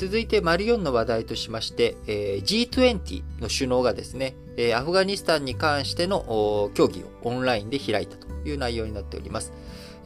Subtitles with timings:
[0.00, 9.52] 続いて、丸4の話題としまして、え、G20 の首脳がですね、え、アフガニスタンに関しての協議をオンラインで開いたという内容になっております。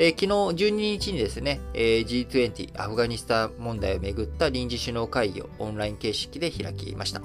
[0.01, 0.23] えー、昨
[0.57, 7.23] 日12日にですね、えー、G20 アフガニスタン問題をめぐった臨時首脳会議をオンライン形式で開きました。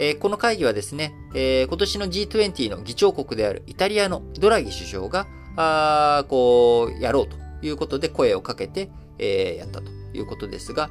[0.00, 10.90] えー、この会議はですね、えー、今年の G20 の議長国であるイタリアのドラギ首相が、あこう、やろうということで声をかけて、えー、やったということですが、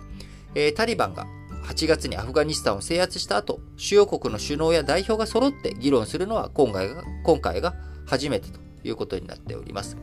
[0.55, 1.27] えー、タリバンが
[1.63, 7.73] 8月にアフガニスタンを制圧した後、主要国の首脳や代表が揃って議論するのは今回が今回が
[8.05, 9.97] 初めてということになっております。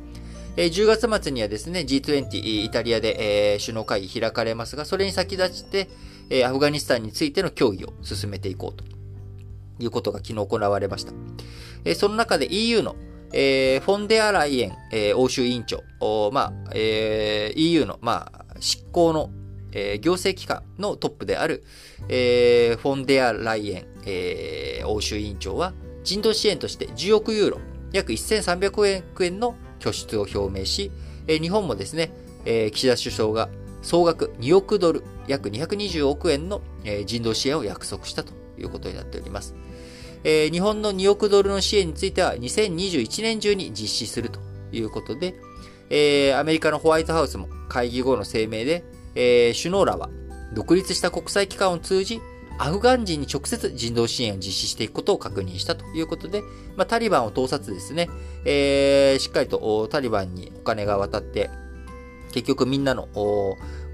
[0.56, 5.88] えー、10月末にはですね、G20 イタリアで、えー、首脳会議開かれますが、それに先立ちて、
[6.28, 8.84] えー、アフガニスタンについての協議を進めていこうと
[9.78, 11.12] いうことが昨日行われました。
[11.84, 12.96] えー、その中で EU の、
[13.32, 15.82] えー、フォンデアライエン、えー、欧州委員長、
[16.32, 19.30] まあえー、EU の、まあ、執行の、
[19.72, 21.64] えー、行政機関のトップである、
[22.08, 25.72] えー、フォンデアライエン、えー、欧州委員長は
[26.04, 27.60] 人道支援として10億ユーロ、
[27.92, 30.90] 約1300億円の拠出を表明し、
[31.26, 32.12] えー、日本もですね、
[32.44, 33.48] えー、岸田首相が
[33.82, 39.54] 総額2億ドル、約220億円の、えー、人道支援を約束したということになっております。
[40.22, 44.38] えー、日本の2億ドルの支援については2021年中に実施すると
[44.70, 45.34] いうことで、
[45.88, 48.84] えー、アメリカのホワイトハウスも会議後の声明で、
[49.14, 50.08] えー、首脳らは
[50.54, 52.20] 独立した国際機関を通じ、
[52.58, 56.42] アフガン人に直接人道支援を実施していくことを確認したということで、
[56.76, 58.10] まあ、タリバンを通さずですね、
[58.44, 61.50] えー、しっかりとタリバンにお金が渡って、
[62.32, 63.08] 結局みんなの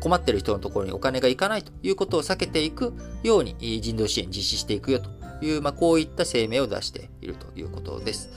[0.01, 2.93] 困っている人のところにお金がいかないということを避けていく
[3.23, 5.11] ように人道支援実施していくよと
[5.45, 8.31] いう、まあ、こういった声明を出しているということです。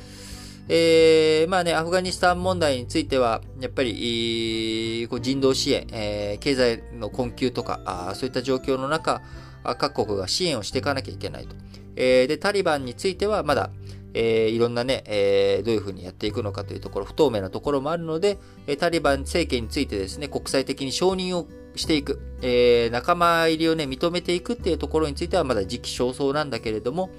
[0.72, 9.24] えー、まあね、アフガニスタン問題については、やっぱり、こう人道支援、えー、経済の困窮とかあ、そういった状況の中、
[9.64, 11.56] 各国が支援をしていかなきゃいけないと。
[11.96, 13.72] えー、で、タリバンについてはまだ、
[14.14, 18.38] えー、いろんなね、えー、どういうふうにやっていくのかというところ、不透明なところもあるので、
[18.78, 27.10] タリバン政権についてですね、国際的に承認をしていく、えー、仲間入りをね、認めていくっていうところについてはまだ時期尚早なんだけれども、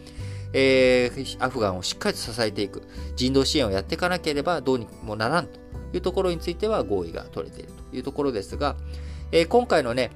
[0.52, 2.82] えー、アフガンをしっかりと支えていく、
[3.16, 5.58] 人道支援をやっていかなければどうにもならんと
[5.92, 8.76] いうところについては合意が取れているというところですが、
[9.32, 10.10] えー、今回のね、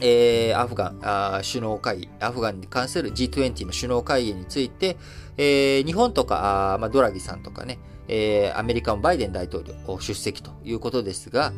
[0.00, 4.96] えー、アフガンあ首脳会議、アフガンに関する G20 の首脳会議について、
[5.36, 7.78] えー、日本とか、あまあ、ドラギさんとかね、
[8.08, 11.52] えー、アメリカのバイデン大統領出席ということですが、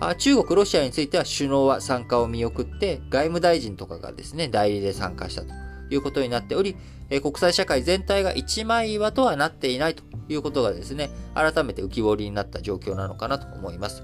[0.00, 5.61] あ中国、ロシアについては首脳は参加を見送って、外務大臣とかがですね、代理で参加したと。
[5.94, 6.76] いうことになっており、
[7.10, 14.02] え、国際社会全体が一枚岩とはなっていないということがですね、改めて浮き彫りになった状況なのかなと思います。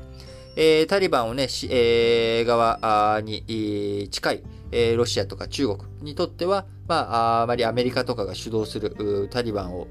[0.56, 9.86] えー、タリバンをね、えー、側に近い、えー、ロシアとか中国にとっては、まあ、あまりアメリカとかが主導するタリバンを、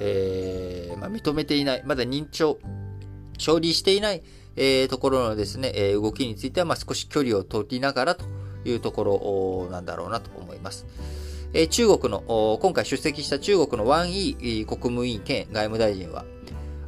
[0.00, 2.58] えーまあ、認めていない、まだ認証、
[3.38, 4.22] 勝利していない、
[4.56, 8.26] えー、ところのですね、えー、動きについては、まあ、少し距離を取りながらと
[8.64, 10.86] いうところなんだろうなと思います。
[11.54, 16.24] え、中国の、今回出席した中国のワン・イー国務委員兼外務大臣は、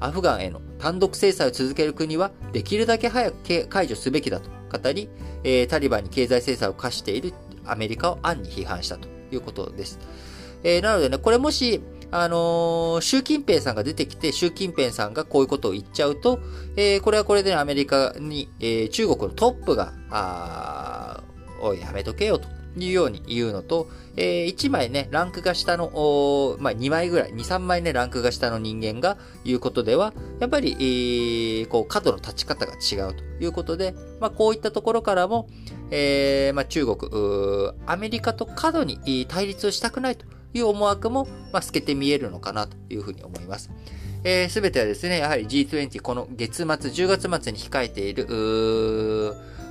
[0.00, 5.08] アフガンへの単独制裁を続ける国はできるだけ早く解除すべきだと語り、
[5.44, 7.34] え、タリバンに経済制裁を課している
[7.66, 9.98] アメリカを暗に批判したということです。
[10.62, 16.38] えー、なのでね、これもし、あの、習近平さんが出てきて、習近平さんがこういうことを言っちゃうと、
[16.76, 21.22] えー、これはこれで、ね、アメリカに、えー、中国のトップが、あ
[21.60, 25.90] おい、やめとけよというように言うのと、えー、1枚ね、ランクが下の、
[26.60, 35.48] まあ、2枚ぐらい、2、3枚ね、ランクが下の人間が言うことでは、やっぱり、えー、こう、角の立ち方が違うということで、まあ、こういったところからも、
[35.90, 43.64] えー、まあ、中国、アメリカと過度に対立をしたくないという思惑も、まあ、透けて見えるのかなというふうに思います。
[43.64, 43.70] す、
[44.24, 48.26] えー、べ、てはですね、やはり G20、この月末、10月末に控えている、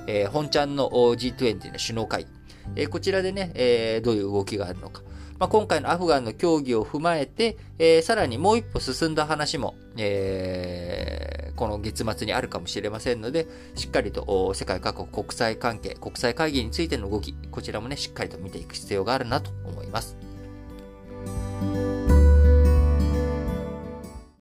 [0.06, 2.30] えー、本ちゃんの G20 の首脳会議、
[2.76, 5.02] えこちらでね、えどういう動きがあるのか。
[5.38, 20.23] まあ、今回のアフガンの協議を踏まえて、え、さらにもう一歩進んだ話も、え、この月末にあるかもしれませんので、しっかりと世界各国国際関係、国際会議についての動き、こちらもね、しっかりと見ていく必要があるなと思います。